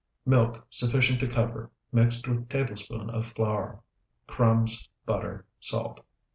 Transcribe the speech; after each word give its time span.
Milk 0.25 0.65
sufficient 0.71 1.19
to 1.19 1.27
cover, 1.27 1.69
mixed 1.91 2.27
with 2.27 2.49
tablespoonful 2.49 3.11
of 3.15 3.27
flour. 3.27 3.81
Crumbs. 4.25 4.89
Butter. 5.05 5.45
Salt. 5.59 5.99